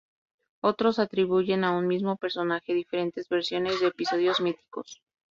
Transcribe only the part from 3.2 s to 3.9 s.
versiones de